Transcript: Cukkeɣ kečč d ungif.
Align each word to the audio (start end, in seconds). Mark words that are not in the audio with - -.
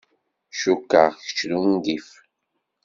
Cukkeɣ 0.59 1.11
kečč 1.25 1.39
d 1.49 1.51
ungif. 1.57 2.09